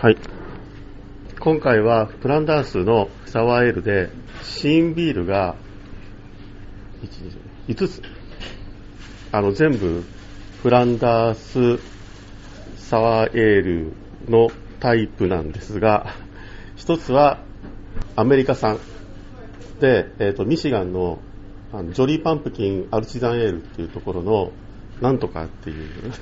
[0.00, 0.16] はい。
[1.40, 4.10] 今回はプランダースのサワーエールで、
[4.44, 5.56] シーンビールが
[7.66, 8.02] 1、5つ。
[9.32, 10.04] あの、全部、
[10.62, 11.82] フランダース
[12.76, 13.92] サワーエール
[14.28, 16.14] のタイプなんですが、
[16.76, 17.40] 一つは
[18.14, 18.78] アメリカ産
[19.80, 21.18] で、えっ、と、ミシガンの
[21.72, 24.52] あのジョリーパンプキンアルチザンエールっていうところの、
[25.00, 26.12] なんとかっていう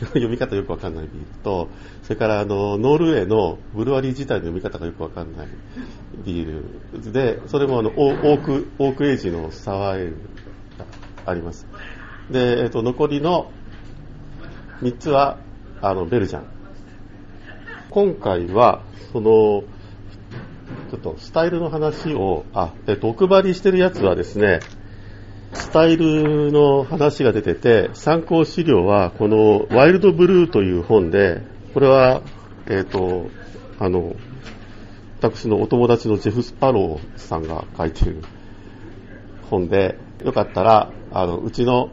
[0.00, 1.68] 読み方よくわかんないビールと、
[2.02, 5.48] それからあの、ノルウェーのブルワリー自体の読み方がよくわかんない
[6.24, 6.62] ビー
[7.02, 10.16] ルで、それもあの、オーク、オークエイジのサワーエール
[10.78, 11.66] があります。
[12.30, 13.50] で、えっ、と、残りの
[14.82, 15.38] 3つは、
[15.80, 16.44] あの、ベルジャン。
[17.90, 18.82] 今回は、
[19.12, 19.64] その、
[20.90, 24.60] ちょっとスタイルの話を、あ、えっと、お配りしてるやつはですね、
[25.56, 31.42] スタイルの話が出てて、参考資料はこのワイルドブルーという本で、
[31.74, 32.22] これは、
[32.66, 33.30] えっ、と、
[33.78, 34.14] あの、
[35.20, 38.22] 私のお友達のジェフ・スパローさんが書いてる
[39.50, 41.90] 本で、よかったら、あの、うちの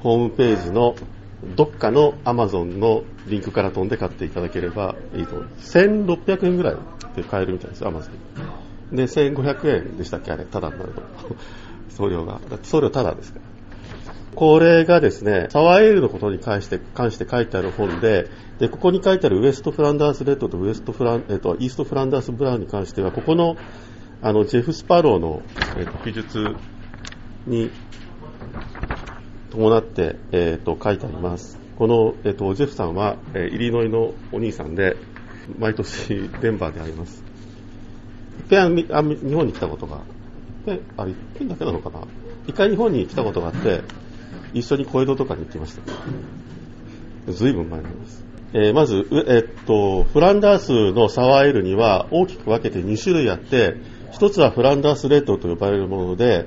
[0.00, 0.94] ホームページの
[1.56, 5.78] どっかのアマゾンのリンクから飛んで買っていただければいいと思います。
[5.78, 6.76] 1600円ぐらい
[7.16, 8.96] で買えるみたいです、アマゾン。
[8.96, 11.02] で、1500円でしたっけあれ、ただになると。
[11.90, 12.40] 送料が。
[12.48, 13.54] だって送料ただですから。
[14.34, 23.56] これがですね、サワーエールのことに関して関して書いてある本で、で、ここに書いてあるウエストフランダースレッドとウエストフラン、えっと、イーストフランダースブラウンに関しては、ここの、
[24.22, 25.42] あの、ジェフ・スパローの、
[25.76, 26.56] えっと、記述
[27.46, 27.70] に
[29.50, 31.58] 伴って、えっと、書いてあります。
[31.78, 34.96] この、えっと、ジェフさんは、えイリノイのお兄さんで、
[35.58, 37.22] 毎年デンバーで会います。
[38.46, 40.00] 一遍日本に来たことが
[40.66, 42.00] で、あれ、1回だけなのかな。
[42.46, 43.82] 一回日本に来たことがあって、
[44.52, 45.76] 一緒に小江戸とかに行ってまし
[47.26, 47.32] た。
[47.32, 48.24] ずいぶん前なんです。
[48.52, 53.76] えー、まず、えっと、フランダースのサワーエールには大きく分けて2種類あって、
[54.12, 56.46] 一つはフランダースレッドと呼ばれるもので、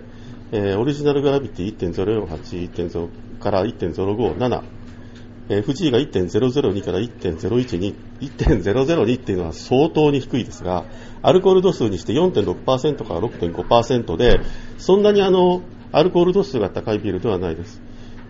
[0.52, 4.62] えー、オリジナルグラビティ1.048、1.0から1.057、
[5.50, 10.86] えー、富士が1.002から1.012、1.002っていうのは相当に低いですが、
[11.22, 14.40] アルコール度数にして4.6%から6.5%で、
[14.78, 17.82] そんなにあの、アルコール度数が高いビールではないです。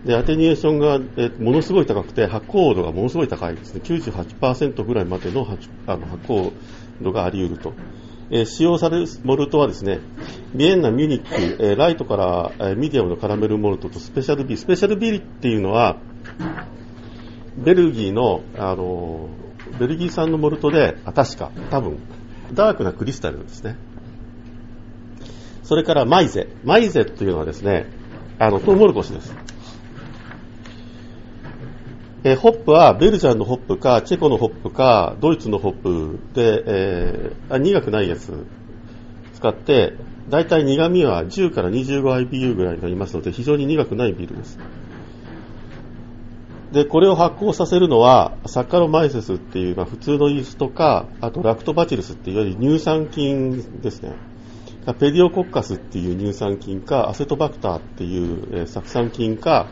[0.04, 3.80] で、 attenuation が、えものすごい高くて、発酵度がものすごい高いですね。
[3.82, 6.52] 98%ぐらいまでの発あの発酵
[7.02, 7.72] 度があり得ると。
[8.30, 10.00] えー、使用されるモルトはですね、
[10.54, 14.56] Vienna、Munich、えー、ライトから、えー、ミディアムのカラメルモルトとスペシャルビール。
[14.58, 15.96] スペシャルビールっていうのは、
[17.64, 19.28] ベルギーの、あの、
[19.78, 21.98] ベルギー産のモルトで、あ、確か、多分、
[22.52, 23.76] ダークなクリスタルですね。
[25.62, 26.48] それからマイゼ。
[26.64, 27.86] マイゼというのはですね、
[28.38, 29.34] あの、トウモロコシです。
[32.24, 38.46] え、ホップはベルジャンのホップか、チェコのホップか、ドイツのホップで、えー、あ苦くないやつ
[39.34, 39.94] 使って、
[40.28, 44.58] だいたい苦味は10から 25IBU ぐらいになりますので、非常に苦くないビールです。
[46.72, 54.12] で、これを発酵させるのは、サッカロマイセスっていう、まあ、普通のイーストか、あとラクトバチルスっていうより乳酸菌ですね。
[54.98, 59.68] ペディオコッカスっていう乳酸菌か、アセトバクターっていう、えー、酢酸菌か、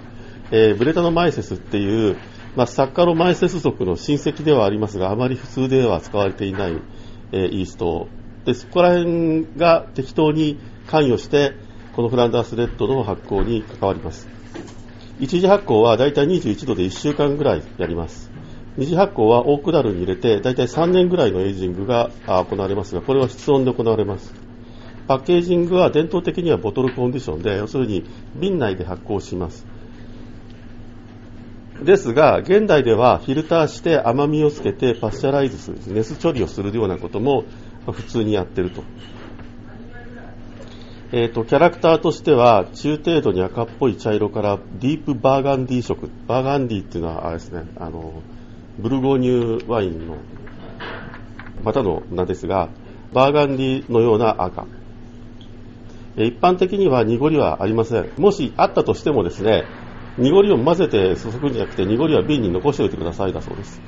[0.51, 2.17] えー、ブレタノマイセスっていう、
[2.55, 6.81] まあ、サッカロマイセス属の親戚ではありますが、あまり普通では使われていない、
[7.33, 8.09] えー、イースト
[8.47, 11.55] で、そこら辺が適当に関与して、
[11.95, 14.36] このフランダースレッドの発酵に関わります。
[15.19, 18.31] 一次発酵はだいたい21度で1週間ぐらいやります。
[18.77, 24.35] 二次発酵はオークダルに入れてだいたい3年ぐらいのエイジングが行われますが、これは室温で行われます。
[25.09, 28.05] パッケージングは伝統的にはボトルコンディションで、要するに
[28.35, 29.67] 瓶内で発酵します。
[31.83, 37.45] ですが、現代ではフィルターして甘みをつけてパスチャライズする、熱処理をするようなことも
[37.91, 38.83] 普通にやってると。
[41.13, 46.11] えーと、キャラクターとしては中程度に赤っぽい茶色から deep burgundy 色。
[46.27, 47.63] burgundy っていうのはあれですね。
[47.77, 48.23] あの
[48.79, 50.17] ブルゴーニュワインの
[51.63, 52.71] またの名ですが
[53.13, 54.67] burgundy のような赤。
[56.17, 58.11] 一般的には濁りはありません。
[58.19, 59.65] もしあったとしてもですね
[60.19, 63.81] 濁りを混ぜて注ぐんじゃなくて濁りは瓶に残しておいてくださいだそうです。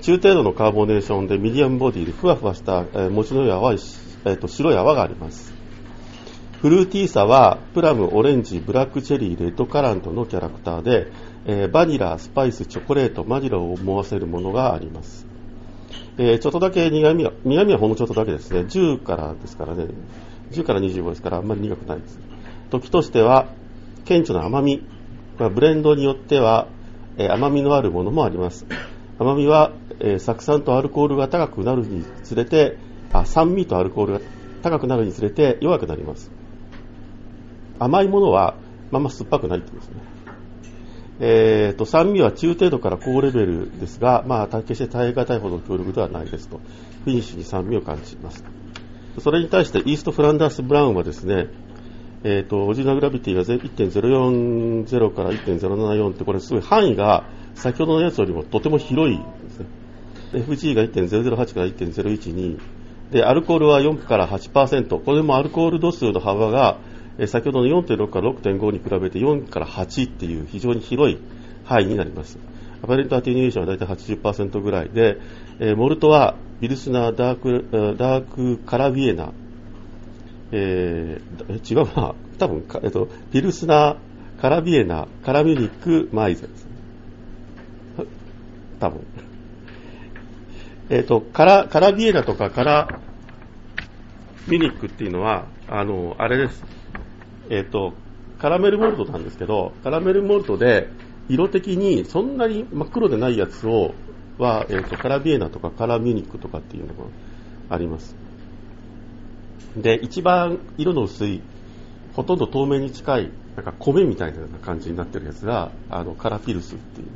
[0.00, 3.78] 中程度の carbonation でミディアムボディでふわふわした、えー、持ちの良い泡、
[4.24, 5.61] えーと白い泡があります。
[6.62, 11.10] フルーティーさはプラム、オレンジ、ブラックチェリー、レッドカラントのキャラクターで、
[11.44, 15.26] えー、バニラ、スパイス、チョコレート、マニラを思わせるものがあります。
[16.18, 18.60] えー、ちょっとだけ苦味は、苦味はほんのちょっとだけですね。
[18.60, 19.86] 10からですからね。
[20.52, 22.20] 10から25ですからあんまり苦くないです。
[22.70, 23.48] 時としては、
[24.04, 24.86] 顕著な甘み。
[25.40, 26.68] まあ、ブレンドによっては、
[27.16, 28.66] えー、甘みのあるものもあります。
[29.18, 32.76] 甘みは、え、酢酸とアルコールが高くなるにつれて
[33.12, 34.20] あ酸味とアルコールが
[34.62, 36.30] 高くなるにつれて弱くなります
[37.84, 38.56] 甘いものは
[38.90, 40.12] まあま酸っぱくないってことですね
[41.24, 46.58] えーと、酸味は中程度から高レベルですが、まあ、決して耐え難いほど強力ではないですと。
[47.04, 48.44] フィニッシュに酸味を感じます。
[49.20, 51.46] それに対してイーストフランダース・ブラウンはですね、
[52.24, 59.66] えーと、オジナグラビティが1.040から1.074ってこれすごい範囲が先ほどのやつよりもとても広いですね。
[60.32, 62.58] FG が1.008から1.012
[63.12, 65.04] で、アルコールは4から8%。
[65.04, 66.78] これもアルコール度数の幅が
[67.18, 71.18] え先ほどの4.6から6.5に比べて4から8っていう非常に広い
[71.64, 72.38] 範囲になります。
[72.82, 75.18] アパレントアティニューションは大体80%ぐらいで、
[75.60, 79.32] えモルトはビルスナーダーク、ダークカラビエナ、
[80.50, 83.96] えー、違うな、多分、えっと、ビルスナー
[84.40, 86.66] カラビエナ、カラミュニックマイゼです。
[88.80, 89.06] 多分。
[90.90, 93.00] えっ、と、カラ、カラビエナとかカラ
[94.48, 96.64] ミュニックっていうのは、あの、あれです。
[97.52, 97.92] えっ、ー、と、
[98.38, 100.88] カラメルモルトなんですけど、カラメルモルトで、
[101.28, 103.94] 色的にそんなに真っ黒でないやつを、
[104.38, 107.04] は、えっ、ー、と、カラビエナとかカラミュニックとかっていうのが
[107.68, 108.16] あります。
[109.76, 111.42] で、一番色の薄い、
[112.14, 117.06] ほとんど透明に近い、なんか米みたいな感じになってるやつが、あの、カラフィルスっていう。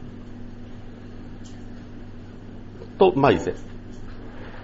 [2.99, 3.55] と、マイゼ。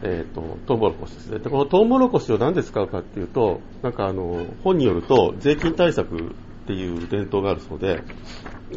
[0.05, 1.39] えーと、トウモロコシですね。
[1.39, 6.21] でこのトウモロコシを何で使うかっていうとなんかあの本によると税金対策っ
[6.67, 8.03] ていう伝統があるそうで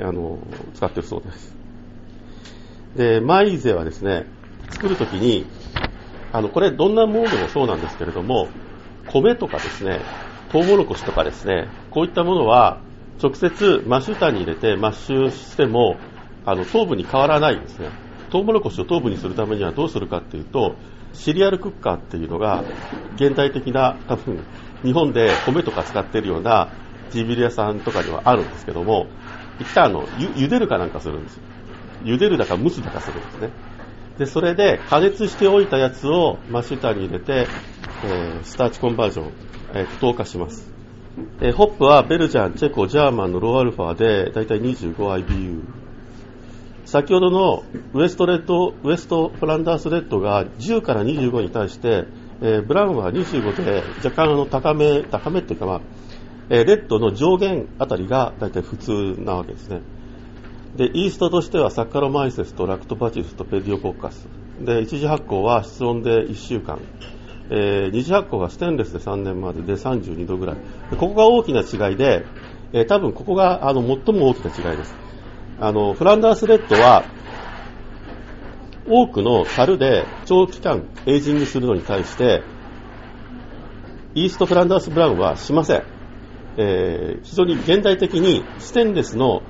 [0.02, 0.38] あの
[0.76, 1.56] 使ってるそうです。
[2.96, 4.28] でマイゼはですね
[4.70, 5.46] 作るときに
[6.32, 8.48] あのこれどんなものでもそうなんですけれども
[9.08, 10.00] 米とかですね
[10.52, 12.82] トウモロコシとかですねこういったものは
[13.22, 15.98] 直接マッシュタンに入れてマッシュしても
[16.46, 17.90] あの糖分に変わらないんですね。
[18.30, 20.76] トウモロコシを糖分にするためにはどうするかっていうと
[21.16, 22.64] シリアルクッカーっていうのが、
[23.16, 24.44] 現代的な、多分、
[24.84, 26.70] 日本で米とか使ってるような
[27.10, 29.08] ジビリ屋さんとかにはあるんですけども、
[29.60, 31.44] 一旦あの、ゆ、茹でるかなんかするんですよ。
[32.04, 33.50] 茹でるだか蒸すだかするんですね。
[34.20, 37.48] で、それで加熱しておいたやつを mash tun に入れて、
[38.04, 39.32] えー、 starch conversion、
[39.74, 40.72] えー、糖化します。
[41.42, 45.85] えー、ホップは Belgian、チェコ、 German の low alpha で、だいたい 25IBU
[46.86, 52.06] 先ほどのウエストレッド、ウエストフランダースレッドが10から25に対して、
[52.42, 55.82] えー、ブラウンは25で若干の高め、高めっていうかまあ、
[56.50, 59.82] えー、レッドの上限あたりが大体普通なわけですね。
[60.76, 64.28] で、イーストとしてはサッカロマイセスとラクトパチスとペディオコッカス。
[64.62, 66.80] で、一次発酵は室温で1週間。
[67.50, 70.58] えー、二次発酵がステンレスで3年までで32度ぐらい。
[70.92, 72.26] ここが大きな違いで、
[72.74, 75.05] えー、多分ここがあの最も大きな違いです。
[75.60, 77.06] あの、フランダースレッドは、
[78.88, 82.44] 多くの樽で長期間エイジングするのに対して、
[84.14, 85.84] イーストフランダースブラウンはしません。
[86.58, 89.42] えー、非常に現代的にステンレスの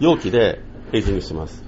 [0.00, 0.60] 容器で
[0.92, 1.64] エイジングします。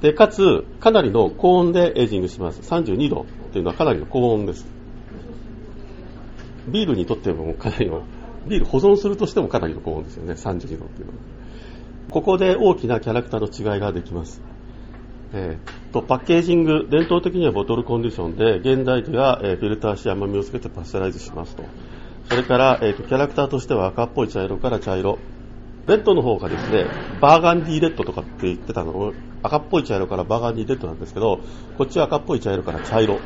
[0.00, 2.60] で、かつ、かなりの高温でエイジングします。
[2.60, 4.66] 32度というのはかなりの高温です。
[6.68, 8.02] ビールにとってもかなりの、
[8.46, 11.18] ビール保存するとしてもかなりの高温ですよね、32度っていうのは。
[12.10, 14.40] ここで大きなキャラクターの違いができます。
[15.32, 21.64] えー、とパッケージング、伝統的には bottle condition で、現代では、えー、フィルターし甘みをつけて pasteurize しますと。
[22.28, 25.18] それから、えーと、キャラクターとしては赤っぽい茶色から茶色。
[25.86, 26.86] レッドの方がですね、
[27.20, 31.40] burgundy red とかって言ってたの赤っぽい茶色から burgundy red なんですけど、
[31.78, 33.18] こっちは赤っぽい茶色から茶色。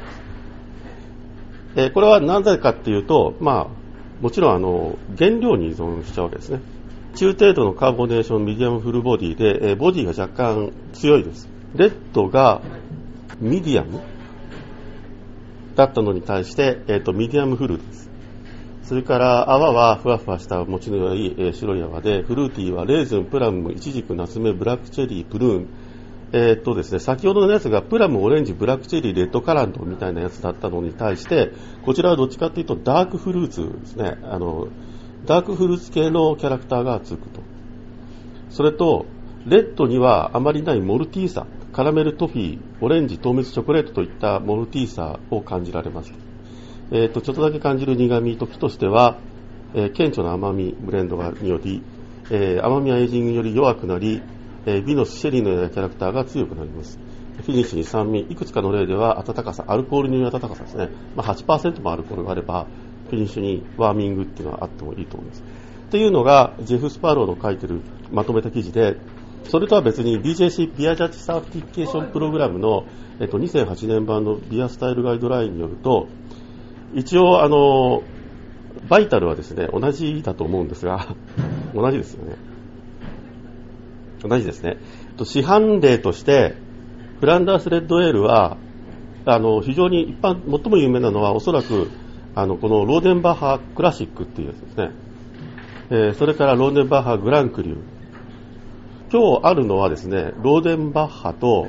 [1.77, 3.67] えー、これはなぜかっていうと、まあ、
[4.21, 6.61] もちろんあの、原料に依存しちゃうわけですね。
[7.15, 11.49] 中程度の carbonation、medium full body で、え、ボディが若干強いです。
[11.75, 12.63] レッドが
[13.41, 14.01] ミディアム
[15.75, 18.11] だったのに対して、えーと、 medium full です。
[18.83, 25.69] それから泡はふわふわした持ちの良い、えー、白い泡で、フルーティーはレーズン、プラム、イチジク、ナツメ、ブラックチェリー、プルーン、
[26.33, 31.53] えー、っとですね、先ほどのやつがプラム、オレンジ、ブラックチェリー、 red currant みたいなやつだったのに対して、
[31.85, 34.19] こちらはどっちかというと dark fruit ですね。
[34.25, 34.69] あの、
[35.27, 37.41] dark fruit 系のキャラクターがつくと。
[38.49, 39.07] それと、
[39.47, 46.13] レッドにはあまりない malty さ、カラメル、トフィー、オレンジ、糖蜜、チョコレートといった malty さを感じられます。
[46.91, 49.19] えっ、ー、と、ちょっとだけ感じる苦味、時としては、
[49.75, 51.83] えー、顕著な甘み、ブレンドがにより、
[52.31, 54.23] えー、甘みはエイジングより弱くなり、
[54.67, 56.99] えー、 vinous、シェリーのようなキャラクターが強くなります。
[57.43, 60.91] フィニッシュに酸味、いくつかの例では温かさ、アルコールによる温かさですね。
[61.17, 62.67] まあ、8%もアルコールがあれば、
[63.11, 65.43] フィニッシュに warming っていうのはあってもいいと思います。
[65.43, 67.81] っていうのが、ジェフ・スパーローの書いてる、
[68.13, 68.97] まとめた記事で、
[69.45, 72.87] それとは別に BJC Beer Judge Certification Program の、
[73.19, 76.09] えっと、2008年版のビアスタイルガイドラインによると、
[76.95, 78.03] 一応、あの、
[78.89, 81.15] バイタルはですね、同じだと思うんですが、
[81.75, 82.37] 同じですよね。
[84.23, 84.77] 同じですね。
[85.25, 86.55] 市販例として、
[87.21, 88.57] フランダースレッドエールは、
[89.27, 91.89] あの、非常に一般、最も有名なのは、おそらく、
[92.35, 94.91] あの、このローデンバッハクラシックっていうやつですね。
[95.91, 97.77] えー、それからローデンバッハグランクリュー。
[99.13, 101.69] 今日あるのはですね、ローデンバッハと、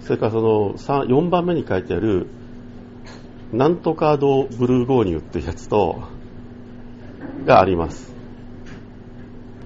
[0.00, 2.28] それからその4番目に書いてある、
[3.52, 6.02] なんとかドブルーゴーニュっていうやつと、
[7.44, 8.14] があります。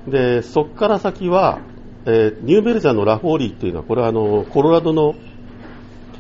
[0.08, 1.60] で、そっから先は、
[2.04, 5.14] えー、ニューベルジャンのラフォーリーっていうのは、これはあの、コロラドの、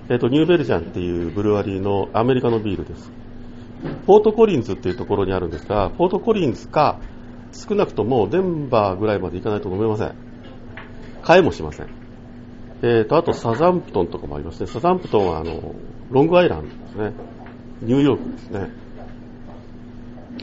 [0.08, 3.10] えっ、ー、と、ニューベルジャンっていうブルワリーのアメリカのビールです。
[4.06, 7.00] ポートコリンズっていうところにあるんですが、ポートコリンズか、
[7.52, 10.14] 少なくともデンバーぐらいまで行かないと飲めません。
[11.22, 11.86] 買えもしません。
[12.82, 14.66] えーと、あとサザンプトンとかもありますね。
[14.66, 15.74] サザンプトンはあの、
[16.10, 17.12] ロングアイランドですね。
[17.82, 18.70] ニューヨークですね。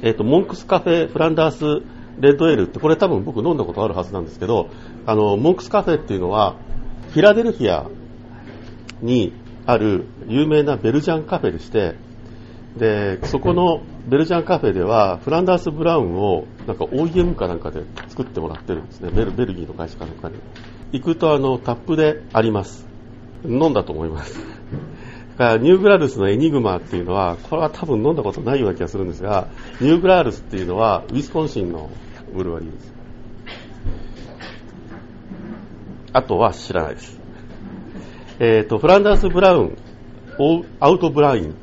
[0.02, 1.84] えっ、ー、と、モンクスカフェフランダース
[2.20, 4.70] レッドエールって、これ多分僕飲んだことあるはずなんですけど、
[5.06, 6.56] あの、モンクスカフェっていうのは、
[7.12, 7.90] フィラデルフィア
[9.02, 9.34] に
[9.66, 11.96] ある有名なベルジャンカフェでして、
[12.80, 19.12] で、そこのベルジャンカフェでは、フランダース・ブラウンを、なんか OEM かなんかで作ってもらってるんですね。
[19.12, 20.36] ベルベルギーの会社かなんかに。
[20.94, 22.88] 行くと、あの、タップであります。
[23.44, 24.40] 飲んだと思います。
[24.40, 29.48] ニューグラルスのエニグマっていうのは、これは多分飲んだことないような気がするんですが、
[29.82, 31.90] ニューグラルスっていうのは、ウィスコンシンの
[32.34, 32.94] ブルワリーです。
[36.14, 37.20] あとは知らないです。
[38.40, 39.78] えっ、ー、と、フランダース・ブラウン、
[40.80, 41.56] アウト・ブライン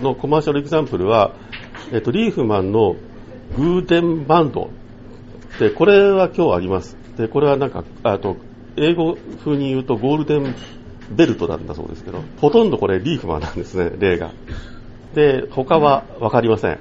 [0.00, 1.32] のコマーシャルエグザンプルは、
[1.92, 2.96] えっ、と、リーフマンの
[3.56, 4.70] グーデンバンド。
[5.58, 6.96] で、これは今日あります。
[7.16, 8.36] で、これはなんか、あと、
[8.76, 10.54] 英語風に言うとゴールデン
[11.10, 14.32] ベルトなんだそうですけど、ほとんどこれリーフマンなんですね、例が。
[15.14, 16.78] で、他はわかりません。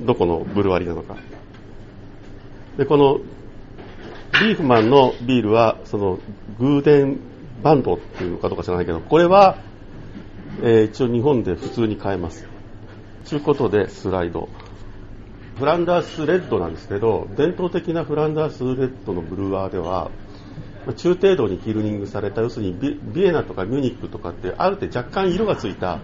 [0.00, 1.16] どこのブルワリなのか。
[2.76, 3.20] で、この
[4.40, 6.18] リーフマンのビールは、その
[6.58, 7.20] グーデン
[7.62, 9.58] バンドっていうのかどうか知らないけど、これは、
[10.62, 12.46] えー、一応日本で普通に買えます。
[13.28, 14.48] ということで、スライド。
[15.56, 20.10] フランダースレッドなんですけど、伝統的なフランダースレッドのブルワーでは、
[20.96, 26.00] 中程度にキルニングされた、要するにビエナとかミュニックとかって、ある程度若干色がついた、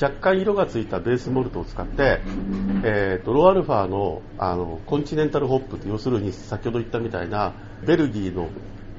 [0.00, 2.20] 若干色がついたベースモルトを使って、
[2.82, 7.52] えーと、ローアルファのあのコンチネンタルホップって要するに先ほど言ったみたいな
[7.86, 8.48] ベルギーの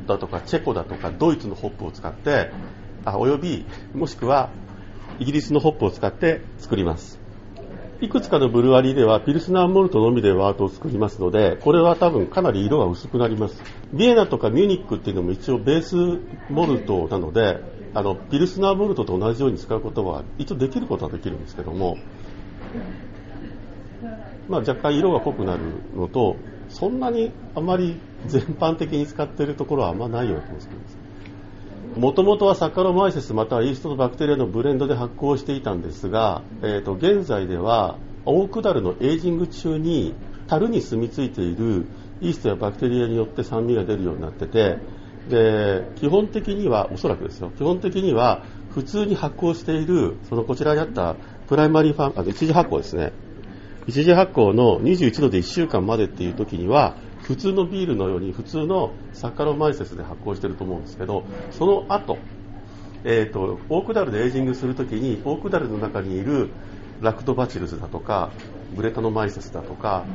[0.08, 2.52] だとかチェコだとかドイツのホップを使って
[3.04, 4.50] あおよびもしくは
[5.20, 7.20] イギリスのホップを使って作ります。
[8.02, 13.64] いくつかのブルワリーではピルスナーモルトのみでワートを作りますのでこれは多分かなり色が薄くなります。
[13.94, 15.96] ビエナとかミュニックっていうのも一応ベース
[16.50, 17.62] モルトなので
[17.94, 21.98] あのピルスナーモルトと同じように使うことは一応できることはできるんですけども、
[24.50, 25.62] まあ、若干色が濃くなる
[25.96, 26.36] のと
[26.68, 31.05] そんなにあまり全般的に使っているところはあんまないような気がするんです
[31.96, 40.14] もともとはサッカロマイセスまたはイーストとバクテリアのブレンドで発酵していたんですが、えー、と現在ではオークダルのエイジング中に
[40.48, 41.86] 樽に住み着いている
[42.20, 44.78] イーストやバクテリアによって酸味が出るようになってて
[45.30, 47.50] で基本的にはおそらくですよ。
[47.52, 51.16] 基本的には普通に発酵しているそのこちらにあった
[51.48, 53.14] プライマリーファンあの一次発酵ですね。
[53.88, 62.20] 一次発酵の21度で1週間までっていう時には普通のビールのように普通のサッカロマイセスで発酵してると思うんですけどその後、
[63.04, 66.52] えーと、オークダルでエイジングするときにオークダルの中にいる
[67.02, 68.30] ラクトバチルスだとか
[68.76, 70.06] ブレタノマイセスだとか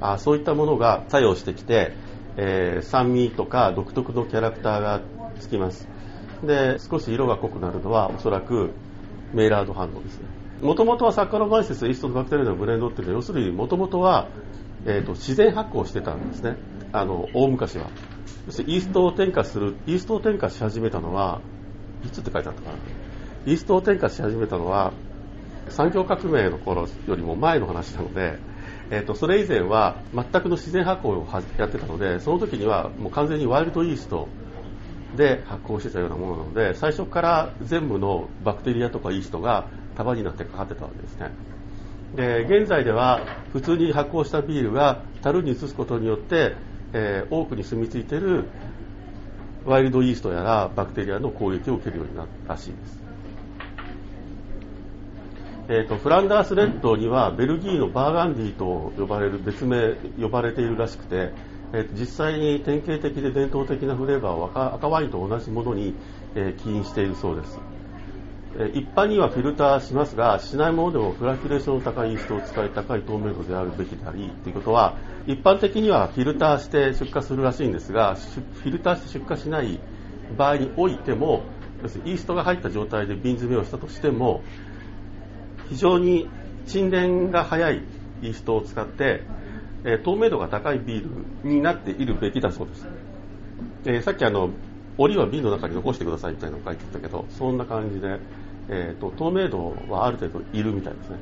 [0.00, 1.94] あそういったものが作用してきて、
[2.36, 5.00] えー、酸味とか独特のキャラクターが
[5.40, 5.88] つきます。
[6.44, 8.70] で少し色が濃くなるのはおそらく
[9.32, 10.26] メイラード反応ですね。
[10.62, 14.28] もともとはサッカロマイセスイーストバクテリアのブレンドっていうのは要するにもともとは
[14.86, 16.56] えーと、自然発酵してたんですね、
[16.92, 17.90] あの大昔は。
[18.46, 21.42] そしてイーストを添加する、イーストを添加し始めたのは、
[22.04, 22.76] いつって書いてあったかな、
[23.46, 24.92] イーストを添加し始めたのは、
[25.68, 28.38] 産業革命の頃よりも前の話なので、
[28.90, 34.28] えーと、それ以前は全くの自然発酵をやってたので、その時にはもう完全にワイルドイースト
[35.14, 41.32] で発酵してたようなものなので、最初から全部のバクテリアとかイーストが束になってかかってたわけですね。
[42.14, 43.20] で現在では
[43.52, 46.56] 普通に発酵したビールが樽に移すことによって、
[46.92, 48.44] えー、多くに住み着いている
[49.64, 53.02] ワイルドイーストやらバクテリアの攻撃を受けるようになったらしいです、
[55.68, 61.32] えーと、フランダースレッドにはベルギーのバーガンディと呼ばれる別名呼ばれているらしくて
[61.72, 65.94] えー、実際に典型的で伝統的なフレーバーを赤赤ワインと同じものに、
[66.34, 67.58] えー、起因しているそうです。
[68.74, 79.78] 一般にはフィルターしますが、しないものでもフラキュレーションの高いイーストを使い高い透明度であるべきであり、ということは、一般的にはフィルターして出荷するらしいんですが、フィルターして出荷しない
[80.36, 81.42] 場合においても、
[81.82, 84.42] 要するにイーストが入った状態で瓶詰めをしたとしても、
[85.68, 86.26] 非常に
[86.66, 87.82] 沈殿が早い
[88.22, 89.22] イーストを使って、
[89.84, 91.02] え透明度が高いビー
[91.44, 92.86] ルになっているべきだそうです。
[93.84, 94.50] えさっきあの、
[94.98, 98.18] 檻は瓶の中に残してくださいみたいなの書いてたけど、そんな感じで、
[98.68, 101.16] えーと、透明度はある程度いるみたいですね。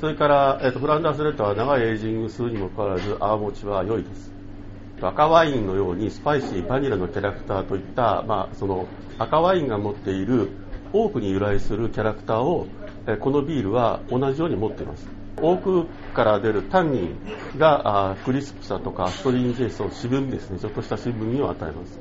[0.00, 4.32] それから、えーと、フランダースレッドは長いエイジング数にもかかわらず泡持ちは良いです。
[5.00, 8.86] 赤ワインのようにスパイシー、バニラのキャラクターといった、まあ、その
[9.18, 10.48] 赤ワインが持っている
[10.92, 12.66] 多くに由来するキャラクターを、
[13.20, 15.08] このビールは同じように持っています。
[15.40, 22.00] 多くから出るタンニンがクリスプさとかストリンジェイスト渋みですねちょっとした渋みを与えます。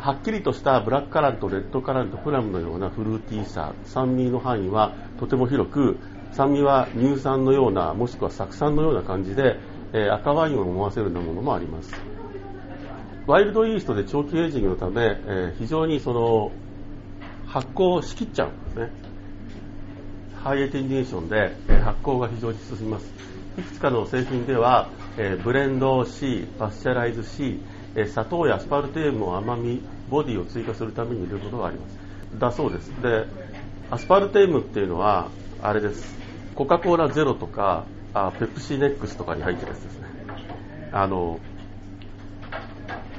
[0.00, 5.98] はっきりとしたブラックカラントレッドカラントプラムのようなフルーティーさ酸味の範囲はとても広く
[6.32, 9.60] 酸味は乳酸のようなもしくは酢酸のような感じで、
[9.92, 11.94] えー、赤ワインを思わせるようなものもあります。
[13.26, 16.50] ワイルドイーストで長期エイジングのため、えー、非常にその
[17.46, 19.01] 発酵しきっちゃうんですね。
[20.42, 23.14] high attenuation で発酵が非常に進みます。
[23.56, 27.60] いくつかの製品では、えブレンド C、パスチャライズ C、
[28.08, 31.98] 砂糖やアスパルテームを甘み、ボディを追加するために入れることがあります。
[32.40, 32.88] だそうです。
[33.00, 33.26] で、
[33.88, 35.30] アスパルテームっていうのは、
[35.62, 36.18] あれです。
[36.56, 40.08] コカ・コーラゼロとか、あペプシネックスとかに入ってるやつですね。
[40.90, 41.38] あの、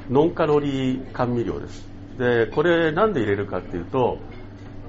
[0.10, 1.88] ノンカロリー甘味料です。
[2.18, 4.20] で、これなんで入れるかっていうと、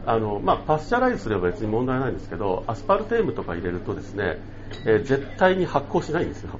[0.06, 4.38] あのまあ、パスチャライズすれば別に問題ないんですけどアスパルテームとか入れるとですね、
[4.84, 6.58] えー、絶対に発酵しないんですよ。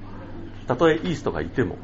[0.67, 1.77] たとえイーストがいても。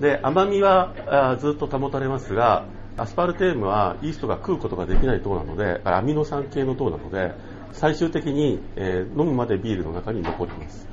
[0.00, 0.94] で甘みは
[1.32, 2.64] あずっと保たれますが
[2.96, 7.32] アスパルテームはイーストが食うことができない糖なのでアミノ酸系の糖なので
[7.72, 10.86] 最終的に、えー、飲むまでビールの中に残ります。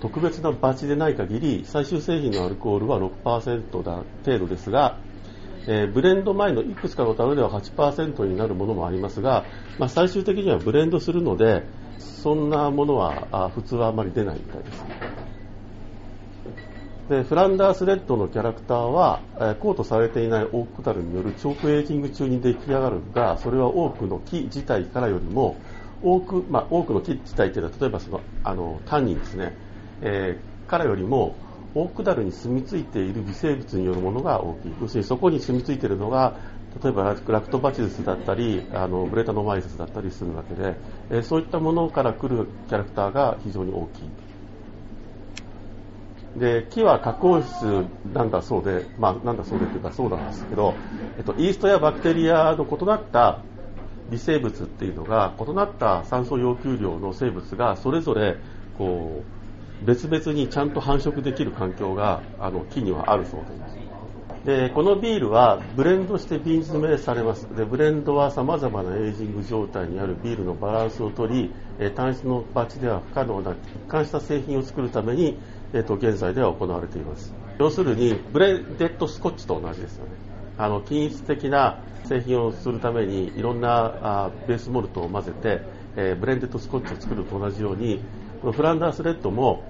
[0.00, 4.98] 特別なバチでない限り最終製品のアルコールは6%だ程度ですが
[5.68, 9.44] えー、ブレンド前のいくつかの樽では8%になるものもありますが、
[9.78, 11.64] まあ、最終的にはブレンドするので
[11.98, 14.84] そんなものはあ普通はあまり出ないみたいです。
[17.08, 25.56] でフランダースレッドのキャラクターは、えー、コートされていないオーク樽によるチョークエイジング中に出来上がるがそれは多くの木自体からよりも
[26.02, 29.56] 多く,、まあ、多くの木自体というのは例えばそのあのタンニンですね、
[30.02, 31.36] えー、からよりも
[31.76, 34.72] オークダルに住み着いている微生物によるものが大きい。
[34.80, 36.34] 要するにそこに住み着いているのが
[36.82, 40.74] 例えばラクトバチルスだったりあのブレタノマイセスだったりするわけで、
[41.10, 44.00] えそういったものから来るキャラクターが非常に大きい。
[46.38, 50.74] で木は加工質なんだそうで、まあ、なんだそうでというかそうなんですけど、
[51.18, 53.42] えっと、イーストやバクテリアの異なった
[54.10, 58.36] 微生物っていうのが異なった酸素要求量の生物がそれぞれ
[58.76, 59.45] こう
[59.84, 63.86] 別々にちゃんと繁殖できる環境があの木にはあるそうです。
[64.46, 67.48] でこのビールはブレンドして瓶詰めされます。
[67.56, 73.56] でブレンドはさまざまなエイジング状態にあるビールのバランスをとり、え単一のバチでは不可能な一
[73.88, 75.36] 貫した製品を作るために、
[75.72, 77.34] えー、と現在では行われています。
[77.58, 80.12] 要するにブレンデッドスコッチと同じですよね。
[80.58, 85.60] あの均一的な製品をするためにいろんなあベースモルトを混ぜて、
[85.96, 88.00] え、ブレンデッドスコッチを作ると同じように
[88.52, 89.64] フランダースレッドも、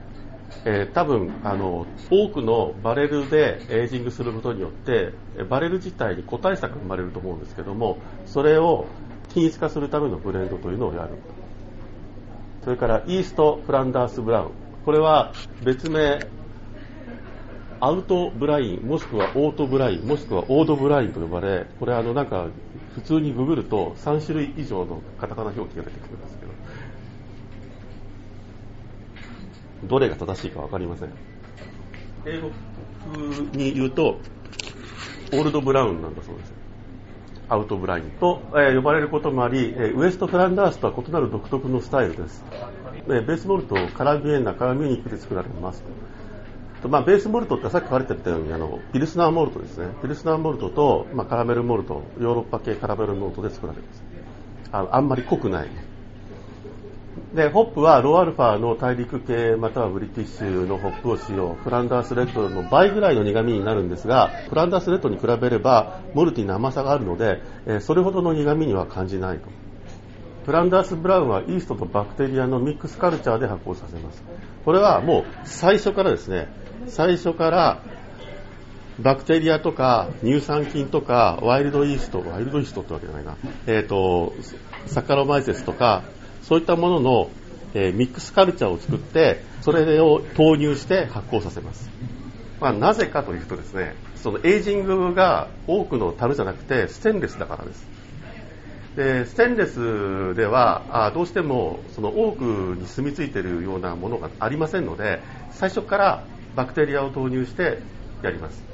[0.65, 5.13] えー、多分あの多くのバレルでエイジングすることによって
[5.49, 8.87] バレル自体に個体差が生まれると思うんですけどもそれを
[9.31, 11.11] 均一化するためのブレンドというのをやる。
[12.65, 14.51] それからイーストフランダースブラウン。
[14.85, 16.27] これは別名
[17.81, 22.47] アウトブラインもしくはオートブラインもしくはオードブラインと呼ばれこれあのなんか
[22.95, 26.56] 普通にググると3種類以上のカタカナ表記が出てくるんですけど。
[29.87, 31.13] どれが正しいか分かりません。
[32.27, 32.51] 英語
[33.53, 34.19] に言うと、
[35.33, 36.53] オールドブラウンなんだそうです。
[37.49, 42.45] アウトブラインと、えー、呼ばれることもあり、えー、ウエストフランダースとは異なる独特のスタイルです。
[43.07, 45.89] えー、ベースモルトをカラビエンナ、カラミュニックで作られますと。
[46.89, 54.03] まあ、ベースモルトってさっき書かれてたようにあのピルスナーモルトですねピルスナーモルトと、まあ、カラメルモルトヨーロッパ系カラメルモルトで作られます
[54.73, 55.69] ああんまり濃くない
[57.35, 61.55] で、ホップはローアルファの大陸系またはブリティッシュのホップを使用。
[61.55, 69.49] フランダースレッドの倍ぐらいの苦味になるんですが、フランダースレッドに比べればモルティの甘さがあるので、えそれほどの苦味には感じないと。
[70.47, 74.23] フランダース・ブラウンはイーストとバクテリアのミックスカルチャーで発酵させます。
[74.65, 76.49] これはもう最初からですね、
[76.87, 77.83] 最初から
[79.01, 84.33] バクテリアとか乳酸菌とかワイルドイースト、ワイルドイーストってわけじゃないな、えっ、ー、と、
[84.87, 86.03] サカロマイセスとか、
[86.47, 87.31] そういったものの、
[87.75, 91.91] えー、ミックスカルチャーを作って、それを投入して発酵させます。
[92.61, 97.87] まあ、なぜかというとですね、そのエイジングが多くの樽じゃなくてステンレスだからです。
[98.97, 102.43] でステンレスではあどうしてもその多く
[102.81, 107.79] に住み着いているようなものがありませんので最初からバクテリアを投入して
[108.23, 108.65] やります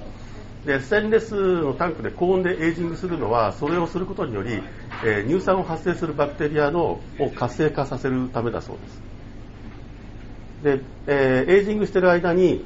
[0.67, 4.63] でステンレスのタンクで高温でエイジングするのはそれをすることにより、
[5.05, 9.03] えー、乳酸を発生するバクテリアのを活性化させるためだそうです。
[10.63, 12.65] で、えー、エイジングしている間に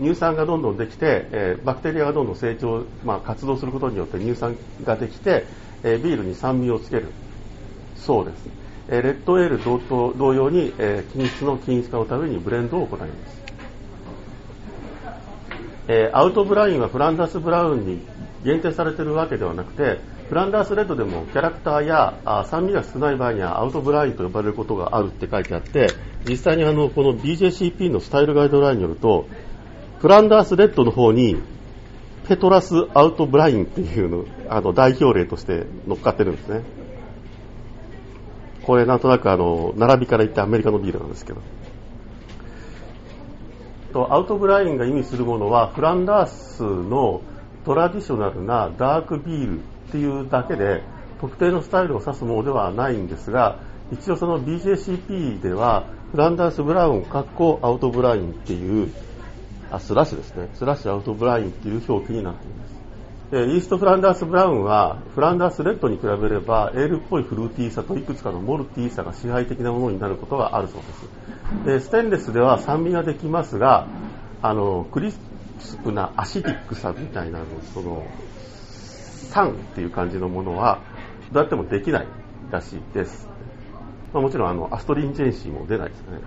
[0.00, 5.44] 乳酸がどんどんできて、えー、バクテリアがどんどん成長、まあ、活動することによって乳酸ができて、
[5.82, 7.08] えビールに酸味をつける。
[7.96, 8.48] そうです、
[8.88, 13.43] えレッドエール同同様に、え均質の均一化のためにブレンドを行います、
[15.88, 18.00] えアウトブラインはフランダース・ブラウンに
[18.44, 25.88] 限定されているわけではなくてフランダース・レッドでもキャラクターやあ酸味が少ない場合にはアウトブラインと呼ばれることがあるって書いてあって
[26.26, 29.28] 実際にあのこの BJCP のスタイルガイドラインによると
[29.98, 31.36] フランダース・レッドの方に
[32.26, 36.62] ペトラス・アウト・ブラインっていうのあの代表例として乗っかってるんですね。
[38.62, 41.40] これなんとなくあの並びから言ってアメリカのビールなんですけど。
[43.94, 47.22] とアウトブラインが意味するものはフランダースの
[47.64, 50.82] トラディショナルなダークビールっていうだけで
[51.20, 53.60] 特定のスタイルを指すものではないんですが
[53.92, 58.92] 一応その BJCP ではフランダースブラウン、かっこアウトブラインっていう
[59.70, 62.83] あスラッシュですね、スラッシュアウトブラインっていう表記になっています。
[63.32, 71.80] イーストフランダースブラウンはフランダースレッドに比べればエールっぽいフルーティーさといくつかの malty さが支配的なものになることがあるそうです。
[71.80, 73.88] でステンレスでは酸味ができますが、
[74.42, 78.06] あの crisp な acetic さみたいなのその
[79.30, 80.80] 酸っていう感じのものは
[81.32, 82.06] どうやってもできない
[82.50, 83.28] らしいです。
[84.12, 86.20] まあ、もちろんあの astringency も出ないですね。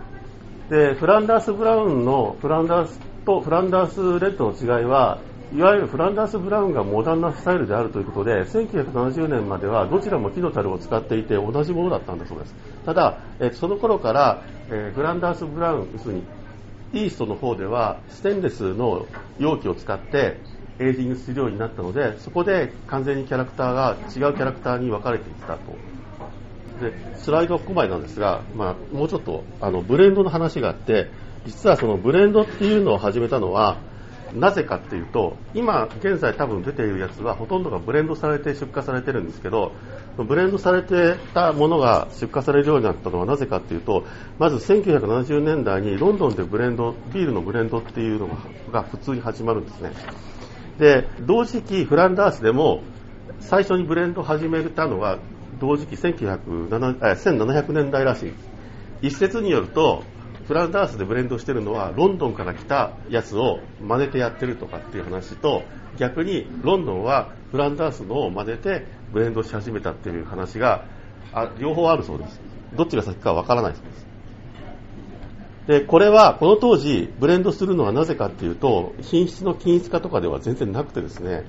[0.70, 5.20] で、フランダース・ブラウンのフランダースとフランダースレッドの違いは、
[5.54, 12.56] いわゆるフランダース・ブラウンがモダンなスタイルであるということで、1970年まではどちらも木の樽を使っていて同じものだったんだそうです。
[12.86, 16.24] ただ、えその頃から、えフランダース・ブラウン、要するに
[16.94, 19.06] イーストの方ではステンレスの
[19.40, 20.38] 容器を使って
[20.80, 25.60] エイジングするようになったので、そこで完全にキャラクターが違うキャラクターに分かれていったと。
[26.82, 31.10] でスライド5枚なんですが、まあ、もうちょっとあのブレンドの話があって、
[31.46, 33.78] 実はそのブレンドっていうのを始めたのは、
[34.40, 39.74] なぜかっていうと、今現在多分出ているやつはほとんどがブレンドされて出荷されてるんですけど、
[40.18, 44.06] ブレンドされてたものが出荷されるようになったのはなぜかっていうと、
[44.40, 48.30] まず1970年代にロンドンでブレンド、ビールのブレンドっていうの
[48.72, 49.92] が普通に始まるんですね。
[50.80, 52.82] で、同時期フランダースでも
[53.40, 55.20] 最初にブレンド始めたのは
[55.60, 58.34] 同時期1700年代らしい。
[59.02, 60.04] 一説によると、
[60.48, 65.64] フランダースでブレンドしてるのはロンドンから来たやつを真似てやってるとかっていう話と
[65.98, 70.86] 逆にロンドンはフランダースのを真似てブレンドし始めたっていう話が
[71.34, 72.40] あ両方あるそうです。
[72.76, 74.08] どっちが先かわからないそうです。
[75.68, 81.44] でこれはこの当時ブレンドするのはなぜかっていうと品質の均一化とかでは全然なくてですね。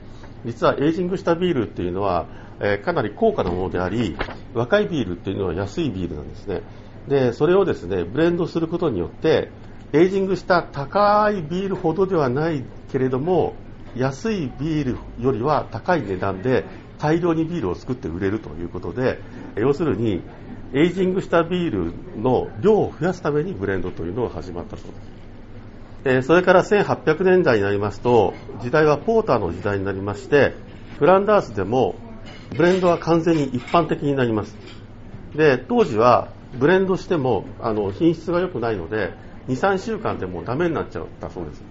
[0.44, 2.26] 実はエイジングしたビールっていうのは、
[2.60, 4.16] えー、かなり高価なものであり
[4.54, 6.62] 若いビールっていうのは安いビールなんですね。
[7.08, 9.50] で、それをですね、ブレンドすることによって、
[9.92, 13.54] エイジングした高いビールほどではないけれども、
[13.96, 16.64] 安いビールよりは高い値段で
[16.98, 19.18] 大量にビールを作って売れるということで、
[19.56, 20.22] 要するに、
[20.74, 26.26] エイジングしたビールの量を増やすためにブレンドというのが始まったそうです。
[26.28, 30.54] それから1800年代になりますと、時代はポーターの時代になりまして、
[30.98, 31.94] フランダースでも
[32.54, 34.56] ブレンドは完全に一般的になります。
[35.34, 39.12] で、当時はブレンドしてもあの品質が良くないので
[39.48, 41.62] 23週間でもうダメになっちゃったそうです。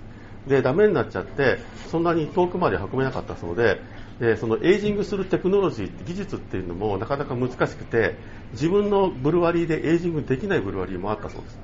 [0.48, 1.60] でダメになっちゃって
[1.92, 3.82] そんなに遠くまで運べなかったそうで
[4.20, 8.16] でそのエイジングするテクノロジー技術っていうのもなかなか難しくて
[8.54, 11.58] 自分のブルワリーでエイジングできないブルワリーもあったそうです。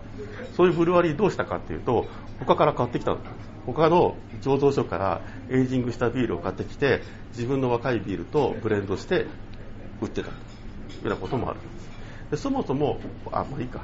[0.56, 2.08] そういうブルワリーどうしたかっていうと
[2.39, 3.17] 他から買ってきた
[3.65, 9.26] 他の醸造所からエイジングしたビールを買ってきて自分の若いビールとブレンドして
[10.02, 10.36] 売ってたというよ
[11.06, 11.60] うなこともある。
[11.60, 11.92] んです
[12.34, 13.00] でそもそも、
[13.32, 13.84] あ、まあいいか。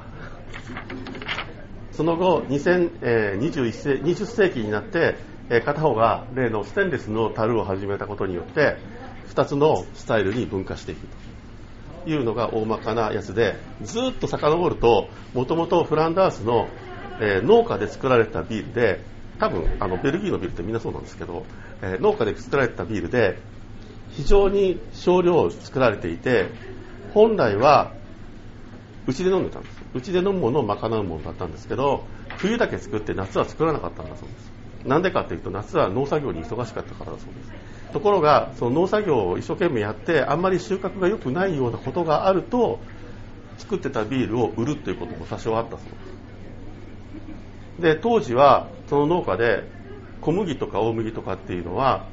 [1.91, 5.17] その後、2021世20世紀になって、
[5.51, 8.77] え片方が例のステンレスの樽を始めたことによって、
[9.35, 11.05] 2つのスタイルに分化していく
[12.05, 16.71] というのが大まかなやつで、ずっと遡ると、もともとフランダースの、
[17.21, 18.99] え、農家で作られたビールで、
[19.37, 21.45] 多分あのベルギーのビールってみんなそうなんですけど、
[21.83, 23.37] え、農家で作られたビールで、
[24.09, 26.47] 非常に少量作られていて、
[27.13, 27.98] 本来は
[29.07, 29.81] うちで飲んでたんです。
[29.93, 32.07] うちで飲むものを賄うものだったんですけど、
[32.37, 34.51] 冬だけ作って夏は作らなかったんだそうです。
[34.85, 37.51] なんでかっていうと、夏は農作業に忙しかったからだそうです。
[37.91, 42.81] ところが、その農作業を一生懸命やって、あんまり収穫が良くないようなことがあると、
[43.57, 45.89] 作ってたビールを売るということも多少あったそう
[47.81, 47.95] です。
[47.95, 49.69] で、当時は、その農家で、
[50.21, 52.07] 小麦とか大麦とかっていうのは、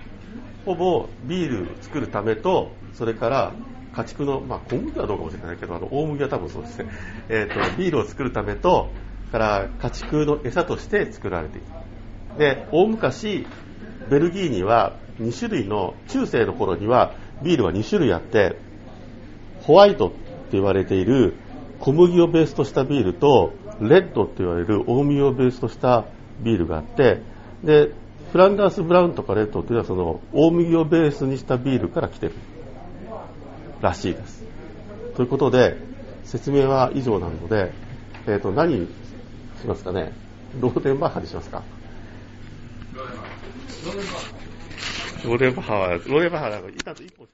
[0.64, 3.52] ほぼビール作るためと、それから
[3.96, 6.90] 家畜の、まあ、小麦はどうかもしれないけど、あの大麦は多分そうですね、
[7.30, 8.90] えーと、ビールを作るためと、
[9.32, 12.38] から家畜の餌として作られていた。
[12.38, 13.46] で、大昔、
[14.10, 18.58] ベルギーには2種類の、中世の頃にはビールは2種類あって、
[19.62, 20.16] ホワイトって
[20.52, 21.34] 言われている
[21.80, 26.04] 小麦をベースとしたビールと、レッドって言われる大麦をベースとした
[26.40, 27.22] ビールがあって、
[27.64, 27.92] で、
[28.32, 32.34] フランダースブラウンとかレッドっていうのはその大麦をベースにしたビールから来てる
[33.80, 34.44] らしいです。
[35.16, 35.76] ということで、
[36.24, 37.72] 説明は以上なので、
[38.26, 38.86] えっ、ー、と、何
[39.60, 40.12] しますかね？
[40.60, 41.62] ローデンバッハにしますか？
[45.24, 47.26] ローデンバッハは、ローデンバッハは、板と一本